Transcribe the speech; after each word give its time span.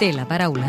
té 0.00 0.14
la 0.16 0.24
paraula. 0.24 0.64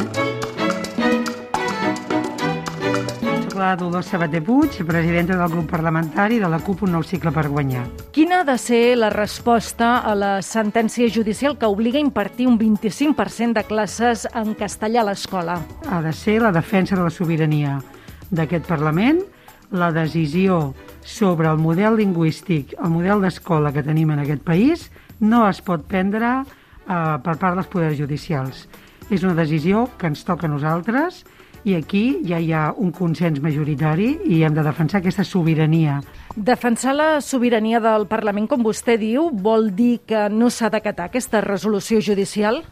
Soc 3.21 3.53
la 3.55 3.69
Dolors 3.79 4.09
Sabater 4.11 4.41
Puig, 4.43 4.81
presidenta 4.83 5.37
del 5.39 5.53
grup 5.53 5.69
parlamentari 5.71 6.39
de 6.41 6.49
la 6.51 6.59
CUP 6.59 6.83
Un 6.83 6.97
nou 6.97 7.05
cicle 7.07 7.31
per 7.31 7.45
guanyar. 7.47 7.85
Quina 8.11 8.41
ha 8.41 8.47
de 8.47 8.57
ser 8.59 8.97
la 8.99 9.09
resposta 9.13 10.01
a 10.03 10.17
la 10.19 10.33
sentència 10.43 11.07
judicial 11.07 11.55
que 11.57 11.69
obliga 11.71 12.01
a 12.01 12.03
impartir 12.03 12.49
un 12.51 12.59
25% 12.59 13.55
de 13.55 13.63
classes 13.69 14.27
en 14.35 14.51
castellà 14.59 15.05
a 15.05 15.07
l'escola? 15.13 15.61
Ha 15.87 16.01
de 16.03 16.11
ser 16.11 16.41
la 16.43 16.51
defensa 16.51 16.99
de 16.99 17.07
la 17.07 17.15
sobirania 17.15 17.79
d'aquest 18.31 18.67
Parlament, 18.67 19.23
la 19.71 19.93
decisió 19.95 20.73
sobre 21.07 21.47
el 21.47 21.57
model 21.57 21.95
lingüístic, 22.03 22.75
el 22.83 22.91
model 22.91 23.23
d'escola 23.23 23.71
que 23.71 23.87
tenim 23.87 24.11
en 24.11 24.25
aquest 24.27 24.43
país, 24.43 24.89
no 25.21 25.47
es 25.47 25.63
pot 25.63 25.87
prendre 25.87 26.41
eh, 26.43 27.17
per 27.23 27.39
part 27.39 27.55
dels 27.55 27.71
poders 27.71 27.95
judicials. 27.95 28.67
És 29.09 29.23
una 29.23 29.35
decisió 29.35 29.87
que 29.97 30.11
ens 30.11 30.25
toca 30.27 30.47
a 30.47 30.51
nosaltres 30.51 31.23
i 31.63 31.75
aquí 31.77 32.21
ja 32.25 32.39
hi 32.41 32.51
ha 32.53 32.71
un 32.77 32.91
consens 32.91 33.41
majoritari 33.41 34.15
i 34.25 34.41
hem 34.43 34.53
de 34.55 34.63
defensar 34.65 35.01
aquesta 35.01 35.25
sobirania. 35.27 35.99
Defensar 36.35 36.95
la 36.95 37.09
sobirania 37.21 37.81
del 37.83 38.07
Parlament, 38.09 38.47
com 38.49 38.63
vostè 38.65 38.97
diu, 38.97 39.29
vol 39.31 39.69
dir 39.77 39.99
que 40.07 40.27
no 40.29 40.49
s'ha 40.49 40.71
d'acatar 40.73 41.09
aquesta 41.09 41.41
resolució 41.45 42.01
judicial? 42.01 42.63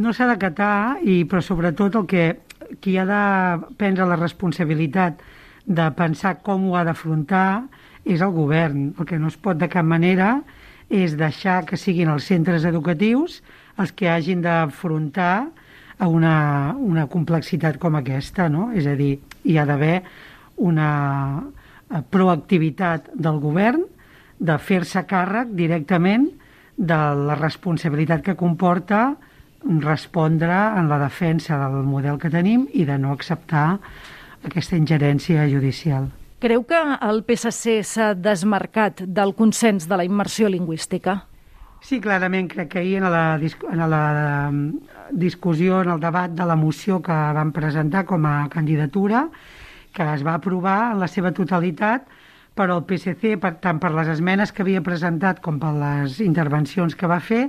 No 0.00 0.14
s'ha 0.16 0.30
d'acatar, 0.30 1.02
i 1.04 1.22
però 1.28 1.42
sobretot 1.44 1.98
el 2.00 2.08
que 2.08 2.24
qui 2.80 2.96
ha 2.96 3.04
de 3.04 3.74
prendre 3.76 4.06
la 4.08 4.16
responsabilitat 4.16 5.20
de 5.66 5.88
pensar 5.96 6.38
com 6.42 6.70
ho 6.70 6.76
ha 6.76 6.84
d'afrontar 6.88 7.64
és 8.04 8.22
el 8.22 8.32
govern. 8.32 8.94
El 8.98 9.06
que 9.06 9.18
no 9.18 9.28
es 9.28 9.36
pot 9.36 9.58
de 9.60 9.68
cap 9.68 9.84
manera 9.84 10.38
és 10.88 11.16
deixar 11.18 11.62
que 11.68 11.76
siguin 11.76 12.10
els 12.12 12.26
centres 12.28 12.64
educatius 12.68 13.42
els 13.80 13.92
que 13.96 14.10
hagin 14.10 14.42
d'afrontar 14.44 15.52
a 16.02 16.08
una, 16.10 16.74
una 16.74 17.06
complexitat 17.06 17.78
com 17.78 17.94
aquesta, 17.94 18.48
no? 18.50 18.70
És 18.74 18.88
a 18.90 18.96
dir, 18.98 19.14
hi 19.46 19.58
ha 19.58 19.66
d'haver 19.68 20.00
una 20.66 20.88
eh, 21.38 22.02
proactivitat 22.02 23.12
del 23.14 23.38
govern 23.42 23.84
de 24.42 24.56
fer-se 24.58 25.04
càrrec 25.06 25.52
directament 25.54 26.26
de 26.76 26.98
la 27.28 27.36
responsabilitat 27.38 28.24
que 28.26 28.34
comporta 28.34 29.12
respondre 29.62 30.50
en 30.50 30.88
la 30.90 30.98
defensa 30.98 31.60
del 31.60 31.84
model 31.86 32.18
que 32.18 32.32
tenim 32.32 32.66
i 32.74 32.82
de 32.88 32.98
no 32.98 33.12
acceptar 33.14 33.78
aquesta 34.42 34.74
ingerència 34.74 35.46
judicial. 35.46 36.10
Creu 36.42 36.64
que 36.66 36.80
el 36.98 37.22
PSC 37.22 37.78
s'ha 37.86 38.14
desmarcat 38.18 39.04
del 39.06 39.36
consens 39.38 39.86
de 39.86 40.00
la 40.00 40.08
immersió 40.08 40.50
lingüística? 40.50 41.20
Sí, 41.82 41.98
clarament, 41.98 42.46
crec 42.46 42.68
que 42.70 42.78
ahir 42.78 43.00
en 43.00 43.08
la, 43.10 43.22
en 43.42 43.80
la 43.90 44.02
discussió, 45.10 45.80
en 45.82 45.88
el 45.90 46.00
debat 46.00 46.30
de 46.30 46.44
la 46.46 46.54
moció 46.54 47.00
que 47.02 47.16
vam 47.34 47.50
presentar 47.52 48.04
com 48.06 48.22
a 48.30 48.46
candidatura, 48.52 49.24
que 49.90 50.06
es 50.14 50.22
va 50.22 50.36
aprovar 50.38 50.92
en 50.92 51.00
la 51.02 51.08
seva 51.10 51.32
totalitat, 51.34 52.06
però 52.54 52.76
el 52.78 52.84
PSC, 52.86 53.34
per, 53.42 53.56
tant 53.64 53.80
per 53.82 53.90
les 53.96 54.12
esmenes 54.14 54.54
que 54.54 54.62
havia 54.62 54.84
presentat 54.86 55.42
com 55.42 55.58
per 55.58 55.72
les 55.80 56.20
intervencions 56.22 56.94
que 56.94 57.10
va 57.10 57.18
fer, 57.18 57.48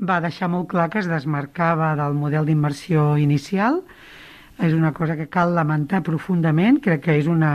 va 0.00 0.22
deixar 0.24 0.48
molt 0.48 0.70
clar 0.72 0.88
que 0.88 1.02
es 1.02 1.10
desmarcava 1.12 1.92
del 2.00 2.16
model 2.16 2.48
d'immersió 2.48 3.18
inicial. 3.20 3.82
És 4.56 4.72
una 4.72 4.94
cosa 4.96 5.18
que 5.20 5.28
cal 5.28 5.52
lamentar 5.52 6.00
profundament, 6.00 6.80
crec 6.80 7.04
que 7.04 7.20
és 7.20 7.28
una, 7.28 7.52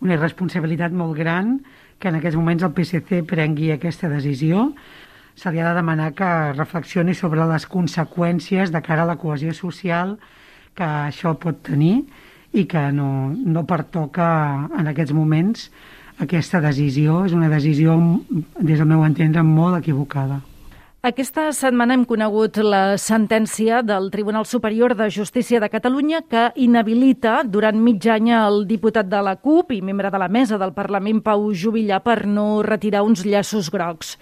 una 0.00 0.16
irresponsabilitat 0.16 0.96
molt 0.96 1.18
gran 1.20 1.58
que 2.02 2.10
en 2.10 2.18
aquests 2.18 2.36
moments 2.38 2.66
el 2.66 2.74
PSC 2.74 3.22
prengui 3.30 3.70
aquesta 3.70 4.10
decisió. 4.10 4.72
Se 5.38 5.52
li 5.54 5.62
ha 5.62 5.68
de 5.70 5.78
demanar 5.78 6.10
que 6.18 6.28
reflexioni 6.56 7.14
sobre 7.14 7.46
les 7.48 7.68
conseqüències 7.70 8.74
de 8.74 8.82
cara 8.82 9.06
a 9.06 9.10
la 9.12 9.18
cohesió 9.22 9.54
social 9.54 10.16
que 10.74 10.84
això 10.84 11.36
pot 11.38 11.62
tenir 11.62 12.02
i 12.52 12.66
que 12.68 12.82
no, 12.92 13.30
no 13.32 13.64
pertoca 13.68 14.28
en 14.78 14.90
aquests 14.90 15.14
moments 15.16 15.70
aquesta 16.20 16.60
decisió. 16.60 17.22
És 17.24 17.36
una 17.38 17.50
decisió, 17.52 17.96
des 18.58 18.82
del 18.82 18.88
meu 18.90 19.06
entendre, 19.06 19.46
molt 19.46 19.78
equivocada. 19.78 20.42
Aquesta 21.02 21.48
setmana 21.50 21.96
hem 21.96 22.04
conegut 22.06 22.60
la 22.62 22.94
sentència 22.94 23.80
del 23.82 24.04
Tribunal 24.14 24.44
Superior 24.46 24.92
de 24.94 25.08
Justícia 25.10 25.58
de 25.58 25.66
Catalunya 25.66 26.20
que 26.30 26.44
inhabilita 26.62 27.40
durant 27.42 27.80
mig 27.82 28.04
any 28.06 28.28
el 28.30 28.60
diputat 28.68 29.08
de 29.10 29.18
la 29.26 29.32
CUP 29.34 29.72
i 29.74 29.80
membre 29.82 30.12
de 30.14 30.20
la 30.22 30.28
mesa 30.30 30.60
del 30.62 30.70
Parlament 30.76 31.18
Pau 31.26 31.48
Jubillà 31.50 31.96
per 32.04 32.20
no 32.30 32.62
retirar 32.62 33.00
uns 33.02 33.24
llaços 33.26 33.72
grocs. 33.74 34.12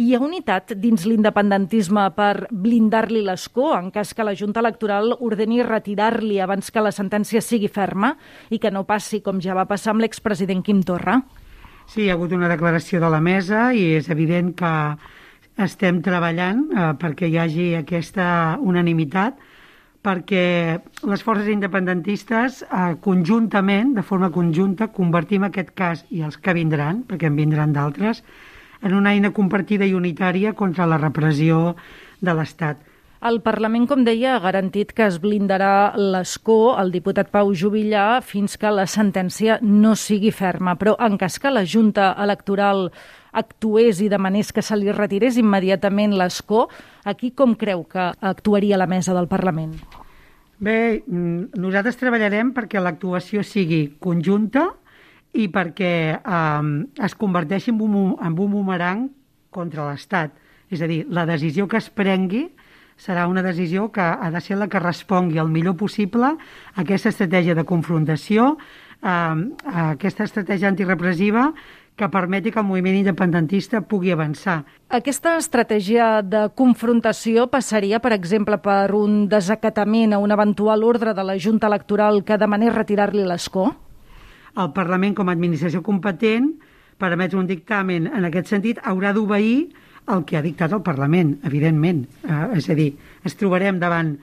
Hi 0.00 0.14
ha 0.14 0.20
unitat 0.24 0.72
dins 0.80 1.04
l'independentisme 1.04 2.06
per 2.16 2.46
blindar-li 2.48 3.20
l'escó 3.26 3.74
en 3.76 3.90
cas 3.92 4.14
que 4.16 4.24
la 4.24 4.32
Junta 4.32 4.62
Electoral 4.64 5.12
ordeni 5.18 5.60
retirar-li 5.60 6.38
abans 6.40 6.72
que 6.72 6.86
la 6.86 6.92
sentència 6.96 7.42
sigui 7.44 7.68
ferma 7.68 8.14
i 8.48 8.56
que 8.56 8.72
no 8.72 8.86
passi 8.88 9.20
com 9.20 9.44
ja 9.44 9.52
va 9.52 9.66
passar 9.68 9.92
amb 9.92 10.06
l'expresident 10.06 10.64
Quim 10.64 10.80
Torra? 10.88 11.18
Sí, 11.84 12.06
hi 12.06 12.08
ha 12.08 12.16
hagut 12.16 12.32
una 12.32 12.48
declaració 12.48 12.96
de 13.04 13.12
la 13.12 13.20
mesa 13.20 13.74
i 13.76 13.90
és 13.98 14.08
evident 14.08 14.54
que 14.56 14.72
estem 15.62 16.00
treballant 16.02 16.64
eh, 16.72 16.92
perquè 16.98 17.28
hi 17.30 17.38
hagi 17.38 17.66
aquesta 17.78 18.58
unanimitat 18.60 19.38
perquè 20.04 20.46
les 21.08 21.22
forces 21.24 21.48
independentistes 21.48 22.62
eh, 22.64 22.96
conjuntament, 23.00 23.94
de 23.96 24.02
forma 24.04 24.30
conjunta, 24.34 24.90
convertim 24.92 25.46
aquest 25.46 25.72
cas 25.78 26.04
i 26.10 26.20
els 26.26 26.36
que 26.36 26.52
vindran, 26.56 27.04
perquè 27.08 27.30
en 27.30 27.38
vindran 27.38 27.72
d'altres, 27.72 28.20
en 28.84 28.92
una 28.92 29.14
eina 29.16 29.32
compartida 29.32 29.86
i 29.88 29.94
unitària 29.96 30.52
contra 30.52 30.86
la 30.86 31.00
repressió 31.00 31.72
de 32.20 32.34
l'Estat. 32.36 32.82
El 33.24 33.38
Parlament, 33.40 33.86
com 33.88 34.02
deia, 34.04 34.34
ha 34.34 34.40
garantit 34.44 34.90
que 34.92 35.06
es 35.08 35.14
blindarà 35.16 35.94
l'escó 35.96 36.74
al 36.76 36.90
diputat 36.92 37.30
Pau 37.32 37.54
Jubillà 37.56 38.18
fins 38.20 38.58
que 38.60 38.68
la 38.68 38.84
sentència 38.84 39.54
no 39.64 39.94
sigui 39.96 40.28
ferma. 40.28 40.74
Però 40.76 40.92
en 41.00 41.16
cas 41.16 41.38
que 41.40 41.48
la 41.48 41.62
Junta 41.64 42.10
Electoral 42.20 42.90
actués 43.32 44.02
i 44.04 44.10
demanés 44.12 44.52
que 44.52 44.60
se 44.60 44.76
li 44.76 44.92
retirés 44.92 45.38
immediatament 45.40 46.12
l'escó, 46.20 46.66
aquí 47.08 47.30
com 47.32 47.54
creu 47.56 47.86
que 47.88 48.10
actuaria 48.20 48.76
la 48.76 48.88
mesa 48.92 49.16
del 49.16 49.30
Parlament? 49.30 49.72
Bé, 50.60 51.00
mm, 51.06 51.56
nosaltres 51.64 51.96
treballarem 51.96 52.52
perquè 52.52 52.76
l'actuació 52.76 53.40
sigui 53.40 53.96
conjunta 54.04 54.66
i 55.32 55.48
perquè 55.48 55.94
eh, 56.20 56.84
es 57.08 57.16
converteixi 57.16 57.72
en 57.72 57.80
un, 57.80 57.96
en 58.20 58.36
un 58.36 58.52
bumerang 58.52 59.08
contra 59.48 59.88
l'Estat. 59.88 60.36
És 60.68 60.84
a 60.84 60.86
dir, 60.86 61.06
la 61.08 61.24
decisió 61.24 61.64
que 61.66 61.80
es 61.80 61.88
prengui 61.88 62.50
serà 62.96 63.26
una 63.28 63.42
decisió 63.42 63.90
que 63.92 64.02
ha 64.02 64.30
de 64.30 64.40
ser 64.40 64.58
la 64.58 64.68
que 64.68 64.82
respongui 64.82 65.38
el 65.38 65.48
millor 65.48 65.76
possible 65.76 66.34
a 66.34 66.80
aquesta 66.82 67.10
estratègia 67.10 67.54
de 67.54 67.64
confrontació, 67.64 68.56
eh, 69.02 69.08
a 69.08 69.90
aquesta 69.92 70.24
estratègia 70.24 70.68
antirepressiva 70.68 71.52
que 71.96 72.08
permeti 72.10 72.50
que 72.50 72.58
el 72.58 72.66
moviment 72.66 72.96
independentista 72.98 73.80
pugui 73.86 74.10
avançar. 74.10 74.64
Aquesta 74.90 75.36
estratègia 75.38 76.22
de 76.22 76.48
confrontació 76.58 77.46
passaria, 77.50 78.00
per 78.02 78.12
exemple, 78.16 78.58
per 78.58 78.94
un 78.98 79.28
desacatament 79.30 80.12
a 80.12 80.18
un 80.18 80.34
eventual 80.34 80.82
ordre 80.82 81.14
de 81.14 81.24
la 81.24 81.38
Junta 81.38 81.70
Electoral 81.70 82.24
que 82.24 82.38
demanés 82.38 82.74
retirar-li 82.74 83.22
l'escó? 83.22 83.70
El 84.58 84.72
Parlament, 84.74 85.14
com 85.14 85.28
a 85.28 85.34
administració 85.34 85.82
competent, 85.82 86.50
per 86.98 87.12
emetre 87.14 87.38
un 87.38 87.46
dictamen 87.46 88.06
en 88.10 88.26
aquest 88.26 88.50
sentit, 88.50 88.78
haurà 88.82 89.12
d'obeir 89.14 89.70
el 90.10 90.24
que 90.28 90.36
ha 90.36 90.44
dictat 90.44 90.72
el 90.76 90.82
Parlament, 90.84 91.38
evidentment. 91.48 92.04
Eh, 92.24 92.44
és 92.58 92.68
a 92.68 92.76
dir, 92.76 92.92
ens 93.24 93.36
trobarem 93.40 93.80
davant 93.80 94.16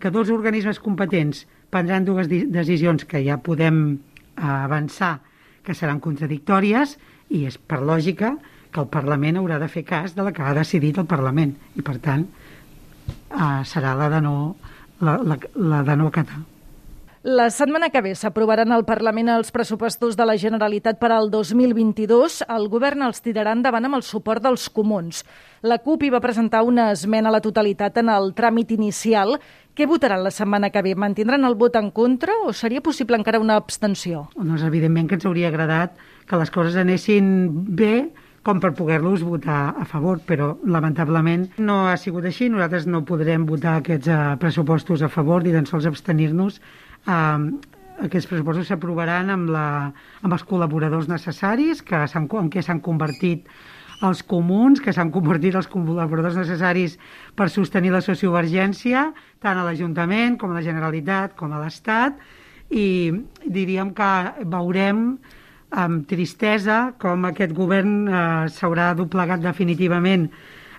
que 0.00 0.10
dos 0.10 0.30
organismes 0.32 0.80
competents 0.80 1.44
prendran 1.74 2.06
dues 2.06 2.30
decisions 2.30 3.04
que 3.08 3.22
ja 3.26 3.40
podem 3.42 3.80
eh, 3.94 4.44
avançar 4.44 5.18
que 5.64 5.74
seran 5.74 6.00
contradictòries 6.04 6.96
i 7.34 7.44
és 7.48 7.58
per 7.58 7.80
lògica 7.82 8.34
que 8.70 8.82
el 8.82 8.90
Parlament 8.92 9.38
haurà 9.40 9.58
de 9.62 9.70
fer 9.70 9.84
cas 9.86 10.14
de 10.14 10.24
la 10.26 10.32
que 10.34 10.42
ha 10.44 10.54
decidit 10.56 10.98
el 11.00 11.08
Parlament 11.10 11.54
i 11.74 11.84
per 11.84 11.98
tant 12.04 12.26
eh, 12.26 13.60
serà 13.68 13.94
la 13.98 14.10
de 14.12 14.20
no, 14.24 14.34
la, 15.00 15.18
la, 15.22 15.38
la 15.54 15.82
de 15.86 15.96
no 16.00 16.10
acatar. 16.12 16.42
La 17.24 17.48
setmana 17.48 17.88
que 17.88 18.02
ve 18.04 18.10
s'aprovaran 18.12 18.68
al 18.74 18.82
Parlament 18.84 19.30
els 19.32 19.48
pressupostos 19.48 20.12
de 20.12 20.26
la 20.28 20.34
Generalitat 20.36 20.98
per 21.00 21.08
al 21.08 21.30
2022. 21.32 22.42
El 22.52 22.66
govern 22.68 23.00
els 23.06 23.22
tirarà 23.24 23.54
endavant 23.56 23.88
amb 23.88 23.96
el 23.96 24.02
suport 24.04 24.44
dels 24.44 24.66
comuns. 24.68 25.22
La 25.64 25.78
CUP 25.80 26.04
hi 26.04 26.10
va 26.12 26.20
presentar 26.20 26.60
una 26.68 26.90
esmena 26.92 27.30
a 27.30 27.32
la 27.32 27.40
totalitat 27.40 27.96
en 28.02 28.10
el 28.12 28.34
tràmit 28.36 28.74
inicial. 28.76 29.38
Què 29.72 29.88
votaran 29.88 30.20
la 30.20 30.34
setmana 30.36 30.68
que 30.68 30.82
ve? 30.84 30.92
Mantindran 30.92 31.48
el 31.48 31.56
vot 31.56 31.80
en 31.80 31.88
contra 31.96 32.36
o 32.44 32.52
seria 32.52 32.84
possible 32.84 33.16
encara 33.16 33.40
una 33.40 33.56
abstenció? 33.56 34.26
Doncs 34.36 34.68
evidentment 34.68 35.08
que 35.08 35.16
ens 35.16 35.24
hauria 35.24 35.48
agradat 35.48 35.96
que 36.28 36.36
les 36.36 36.52
coses 36.52 36.76
anessin 36.76 37.48
bé 37.72 37.94
com 38.44 38.60
per 38.60 38.74
poder-los 38.76 39.24
votar 39.24 39.72
a 39.80 39.86
favor, 39.88 40.20
però 40.20 40.52
lamentablement 40.68 41.48
no 41.56 41.86
ha 41.88 41.96
sigut 41.96 42.28
així. 42.28 42.50
Nosaltres 42.52 42.84
no 42.86 43.00
podrem 43.08 43.46
votar 43.48 43.78
aquests 43.80 44.10
uh, 44.12 44.18
pressupostos 44.40 45.02
a 45.02 45.08
favor 45.08 45.42
ni 45.42 45.54
tan 45.54 45.64
sols 45.64 45.88
abstenir-nos. 45.88 46.60
Uh, 47.04 47.60
aquests 48.02 48.26
pressupostos 48.26 48.68
s'aprovaran 48.70 49.30
amb, 49.30 49.50
la, 49.54 49.68
amb 50.24 50.34
els 50.34 50.44
col·laboradors 50.48 51.06
necessaris 51.10 51.82
que 51.86 52.00
en 52.02 52.50
què 52.50 52.62
s'han 52.64 52.82
convertit 52.82 53.46
els 54.04 54.22
comuns, 54.26 54.80
que 54.82 54.92
s'han 54.92 55.12
convertit 55.14 55.54
els 55.54 55.68
col·laboradors 55.70 56.36
necessaris 56.36 56.98
per 57.38 57.48
sostenir 57.52 57.92
la 57.94 58.02
sociovergència, 58.04 59.12
tant 59.40 59.58
a 59.58 59.64
l'Ajuntament 59.64 60.38
com 60.40 60.50
a 60.50 60.58
la 60.58 60.64
Generalitat 60.66 61.36
com 61.38 61.54
a 61.54 61.62
l'Estat, 61.62 62.18
i 62.74 63.12
diríem 63.46 63.94
que 63.94 64.10
veurem 64.50 65.06
amb 65.74 66.06
tristesa 66.10 66.94
com 67.02 67.26
aquest 67.28 67.54
govern 67.54 68.06
eh, 68.08 68.20
s'haurà 68.50 68.92
doblegat 68.98 69.42
definitivament 69.42 70.28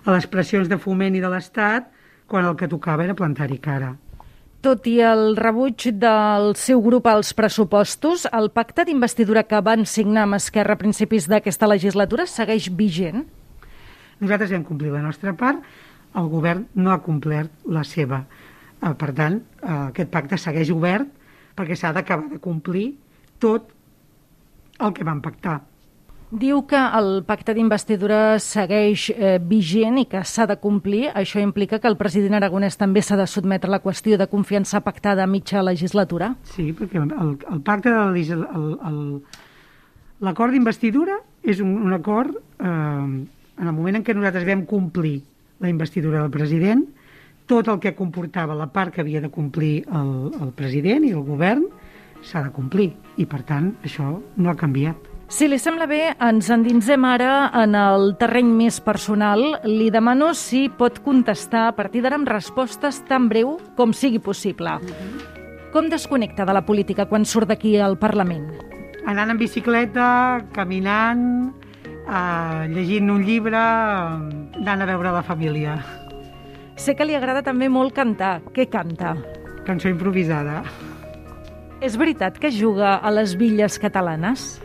a 0.04 0.14
les 0.14 0.26
pressions 0.30 0.68
de 0.68 0.78
foment 0.80 1.16
i 1.16 1.22
de 1.22 1.30
l'Estat 1.32 1.92
quan 2.26 2.48
el 2.48 2.56
que 2.58 2.68
tocava 2.68 3.04
era 3.04 3.16
plantar-hi 3.16 3.58
cara. 3.62 3.94
Tot 4.66 4.88
i 4.90 4.96
el 4.98 5.36
rebuig 5.38 5.84
del 5.94 6.48
seu 6.58 6.80
grup 6.82 7.04
als 7.06 7.28
pressupostos, 7.38 8.24
el 8.34 8.48
pacte 8.50 8.82
d'investidura 8.88 9.44
que 9.46 9.60
van 9.62 9.84
signar 9.86 10.24
amb 10.26 10.34
Esquerra 10.40 10.74
a 10.74 10.80
principis 10.80 11.28
d'aquesta 11.30 11.68
legislatura 11.70 12.24
segueix 12.26 12.66
vigent? 12.80 13.22
Nosaltres 14.18 14.56
hem 14.56 14.64
complit 14.66 14.90
la 14.90 15.04
nostra 15.04 15.36
part, 15.38 15.62
el 16.18 16.26
govern 16.32 16.64
no 16.74 16.90
ha 16.90 16.98
complert 17.04 17.70
la 17.70 17.84
seva. 17.86 18.24
Eh, 18.82 18.90
per 18.98 19.12
tant, 19.14 19.38
eh, 19.38 19.70
aquest 19.92 20.10
pacte 20.10 20.40
segueix 20.48 20.74
obert 20.74 21.14
perquè 21.54 21.78
s'ha 21.78 21.94
d'acabar 21.94 22.26
de 22.34 22.42
complir 22.42 22.88
tot 23.38 23.70
el 24.80 24.96
que 24.98 25.06
van 25.06 25.22
pactar. 25.22 25.60
Diu 26.26 26.64
que 26.66 26.78
el 26.98 27.22
pacte 27.22 27.54
d'investidura 27.54 28.40
segueix 28.42 29.12
eh, 29.14 29.36
vigent 29.38 30.00
i 30.00 30.08
que 30.10 30.24
s'ha 30.26 30.48
de 30.50 30.56
complir. 30.58 31.04
Això 31.14 31.38
implica 31.38 31.78
que 31.78 31.86
el 31.86 31.94
president 32.00 32.34
Aragonès 32.34 32.74
també 32.80 32.98
s'ha 32.98 33.14
de 33.20 33.28
sotmetre 33.30 33.70
a 33.70 33.76
la 33.76 33.82
qüestió 33.84 34.18
de 34.18 34.26
confiança 34.26 34.80
pactada 34.82 35.22
a 35.22 35.30
mitja 35.30 35.62
legislatura? 35.62 36.32
Sí, 36.50 36.72
perquè 36.74 36.98
el, 36.98 37.38
el 37.46 37.62
pacte 37.62 37.94
de 37.94 39.22
l'acord 40.26 40.50
d'investidura 40.50 41.20
és 41.46 41.62
un, 41.62 41.76
un 41.86 41.94
acord 41.94 42.34
eh, 42.34 42.66
en 42.66 43.66
el 43.70 43.72
moment 43.72 44.00
en 44.00 44.02
què 44.02 44.16
nosaltres 44.16 44.50
vam 44.50 44.66
complir 44.66 45.20
la 45.62 45.70
investidura 45.70 46.24
del 46.24 46.34
president, 46.34 46.82
tot 47.46 47.68
el 47.70 47.78
que 47.78 47.94
comportava 47.94 48.58
la 48.58 48.66
part 48.74 48.92
que 48.92 49.06
havia 49.06 49.22
de 49.22 49.30
complir 49.30 49.84
el, 49.86 50.14
el 50.42 50.54
president 50.58 51.06
i 51.06 51.14
el 51.14 51.22
govern 51.22 51.68
s'ha 52.26 52.42
de 52.48 52.50
complir 52.50 52.90
i 53.16 53.30
per 53.30 53.44
tant 53.46 53.76
això 53.86 54.16
no 54.18 54.50
ha 54.50 54.58
canviat. 54.58 55.05
Si 55.26 55.48
li 55.50 55.56
sembla 55.58 55.88
bé, 55.90 56.12
ens 56.22 56.46
endinsem 56.54 57.02
ara 57.02 57.48
en 57.58 57.74
el 57.74 58.12
terreny 58.20 58.46
més 58.54 58.76
personal. 58.78 59.42
Li 59.66 59.88
demano 59.90 60.30
si 60.38 60.68
pot 60.70 61.00
contestar 61.02 61.64
a 61.66 61.72
partir 61.74 62.04
d'ara 62.04 62.14
amb 62.20 62.28
respostes 62.30 63.00
tan 63.08 63.26
breu 63.26 63.56
com 63.74 63.90
sigui 63.90 64.20
possible. 64.22 64.76
Com 65.74 65.88
desconnecta 65.90 66.46
de 66.46 66.54
la 66.54 66.62
política 66.62 67.08
quan 67.10 67.26
surt 67.26 67.50
d'aquí 67.50 67.74
al 67.74 67.98
Parlament? 67.98 68.52
Anant 69.10 69.34
en 69.34 69.40
bicicleta, 69.40 70.44
caminant, 70.54 71.50
eh, 72.06 72.68
llegint 72.70 73.10
un 73.10 73.24
llibre, 73.26 73.58
anant 73.58 74.82
a 74.82 74.86
veure 74.86 75.10
la 75.10 75.24
família. 75.26 75.74
Sé 76.76 76.94
que 76.94 77.04
li 77.04 77.16
agrada 77.18 77.42
també 77.42 77.68
molt 77.68 77.94
cantar. 77.94 78.42
Què 78.54 78.68
canta? 78.70 79.16
Cançó 79.66 79.88
improvisada. 79.90 80.62
És 81.80 81.98
veritat 81.98 82.38
que 82.38 82.52
juga 82.52 82.94
a 83.02 83.10
les 83.10 83.34
villes 83.34 83.78
catalanes? 83.78 84.62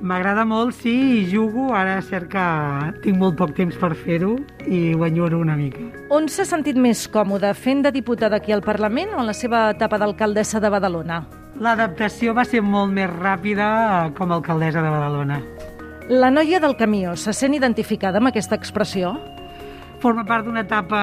M'agrada 0.00 0.46
molt, 0.48 0.72
sí, 0.80 0.92
i 1.20 1.24
jugo. 1.28 1.70
Ara 1.76 1.98
cert 2.00 2.30
que 2.32 2.44
tinc 3.04 3.18
molt 3.20 3.36
poc 3.36 3.52
temps 3.56 3.76
per 3.76 3.92
fer-ho 3.98 4.38
i 4.64 4.94
ho 4.96 5.04
enyoro 5.04 5.40
una 5.42 5.58
mica. 5.58 5.82
On 6.08 6.28
s'ha 6.28 6.46
sentit 6.48 6.78
més 6.80 7.04
còmode, 7.12 7.52
fent 7.52 7.84
de 7.84 7.92
diputada 7.92 8.40
aquí 8.40 8.54
al 8.56 8.64
Parlament 8.64 9.12
o 9.12 9.20
en 9.20 9.28
la 9.28 9.36
seva 9.36 9.66
etapa 9.74 10.00
d'alcaldessa 10.00 10.60
de 10.60 10.70
Badalona? 10.72 11.20
L'adaptació 11.60 12.32
va 12.32 12.46
ser 12.48 12.62
molt 12.64 12.94
més 12.96 13.10
ràpida 13.12 13.66
eh, 14.06 14.14
com 14.16 14.32
a 14.32 14.38
alcaldessa 14.40 14.80
de 14.80 14.94
Badalona. 14.94 15.42
La 16.08 16.30
noia 16.32 16.62
del 16.64 16.78
camió 16.80 17.12
se 17.20 17.34
sent 17.36 17.52
identificada 17.54 18.18
amb 18.18 18.32
aquesta 18.32 18.56
expressió? 18.56 19.12
Forma 20.00 20.24
part 20.24 20.46
d'una 20.46 20.64
etapa 20.64 21.00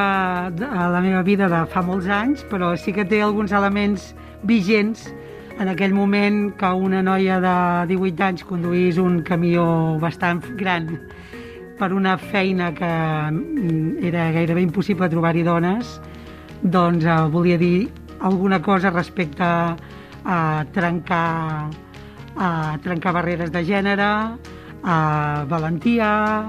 a 0.49 0.89
la 0.89 1.01
meva 1.05 1.21
vida 1.21 1.45
de 1.51 1.61
fa 1.69 1.85
molts 1.85 2.09
anys, 2.09 2.41
però 2.49 2.73
sí 2.81 2.95
que 2.97 3.05
té 3.05 3.21
alguns 3.21 3.53
elements 3.53 4.15
vigents 4.41 5.05
en 5.59 5.69
aquell 5.71 5.94
moment 5.94 6.51
que 6.57 6.69
una 6.69 7.01
noia 7.01 7.39
de 7.42 7.56
18 7.89 8.24
anys 8.24 8.44
conduís 8.45 9.00
un 9.01 9.21
camió 9.25 9.65
bastant 10.00 10.44
gran 10.59 10.89
per 11.77 11.92
una 11.94 12.18
feina 12.18 12.71
que 12.74 12.89
mm, 13.31 14.06
era 14.06 14.30
gairebé 14.33 14.62
impossible 14.65 15.09
trobar-hi 15.09 15.44
dones, 15.45 15.98
doncs 16.62 17.06
eh, 17.06 17.18
volia 17.33 17.57
dir 17.57 17.89
alguna 18.19 18.62
cosa 18.62 18.89
respecte 18.89 19.44
a 20.27 20.65
trencar, 20.74 21.69
a 22.36 22.77
trencar 22.83 23.13
barreres 23.13 23.51
de 23.51 23.65
gènere, 23.65 24.13
a 24.83 25.45
valentia, 25.50 26.45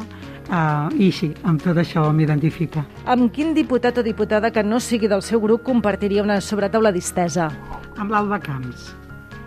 Uh, 0.49 0.89
I 0.97 1.11
sí, 1.13 1.27
amb 1.45 1.61
tot 1.61 1.77
això 1.77 2.07
m'identifica. 2.17 2.81
Amb 3.13 3.29
quin 3.37 3.51
diputat 3.53 3.99
o 4.01 4.05
diputada 4.07 4.49
que 4.49 4.63
no 4.65 4.79
sigui 4.81 5.05
del 5.05 5.21
seu 5.21 5.43
grup 5.43 5.61
compartiria 5.67 6.23
una 6.25 6.39
sobretaula 6.41 6.89
distesa? 6.89 7.51
Amb 7.99 8.15
l'Alba 8.15 8.39
Camps. 8.39 8.93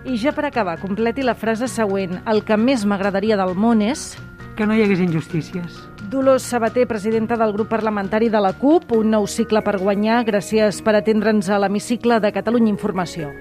I 0.04 0.18
ja 0.20 0.34
per 0.36 0.48
acabar, 0.48 0.76
completi 0.82 1.24
la 1.24 1.36
frase 1.38 1.70
següent. 1.72 2.18
El 2.28 2.42
que 2.44 2.58
més 2.58 2.84
m'agradaria 2.90 3.38
del 3.40 3.56
món 3.56 3.84
és... 3.86 4.12
Que 4.58 4.66
no 4.68 4.76
hi 4.76 4.84
hagués 4.84 5.00
injustícies. 5.00 5.78
Dolors 6.12 6.44
Sabater, 6.44 6.84
presidenta 6.90 7.38
del 7.40 7.54
grup 7.56 7.70
parlamentari 7.72 8.28
de 8.30 8.42
la 8.44 8.52
CUP, 8.58 8.92
un 8.98 9.14
nou 9.16 9.28
cicle 9.32 9.62
per 9.64 9.78
guanyar. 9.80 10.26
Gràcies 10.28 10.82
per 10.84 10.98
atendre'ns 11.00 11.48
a 11.48 11.62
l'hemicicle 11.62 12.20
de 12.20 12.34
Catalunya 12.36 12.74
Informació. 12.74 13.32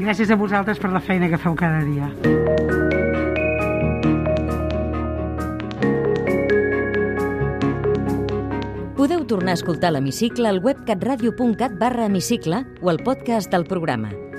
Gràcies 0.00 0.32
a 0.32 0.40
vosaltres 0.40 0.82
per 0.82 0.90
la 0.90 1.00
feina 1.00 1.30
que 1.30 1.38
feu 1.38 1.54
cada 1.54 1.84
dia. 1.86 2.10
Podeu 8.98 9.22
tornar 9.30 9.54
a 9.54 9.60
escoltar 9.60 9.94
l'hemicicle 9.94 10.50
al 10.50 10.58
web 10.64 10.82
catradio.cat 10.88 11.78
barra 11.78 12.10
hemicicle 12.10 12.64
o 12.82 12.90
al 12.90 13.04
podcast 13.06 13.52
del 13.52 13.68
programa 13.70 14.25